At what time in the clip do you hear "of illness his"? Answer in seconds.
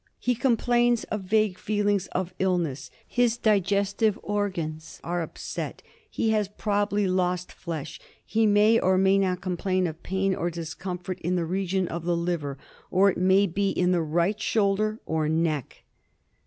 2.07-3.37